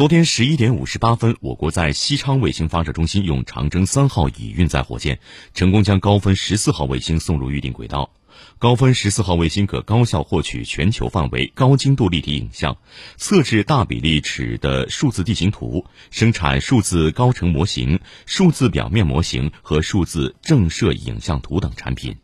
[0.00, 5.20] 昨天十一点五十八分，我国在西昌卫星发射中心用长征三号乙运载火箭
[5.52, 8.10] 成功将高分十四号卫星送入预定轨道。
[8.58, 12.78] 高分十四号卫星可高效获取全球范围高精度立体影像，
[13.18, 22.16] 测制大比例尺的数字地形图，生产数字高程模型、数字表面模型和数字正射影像图等产品。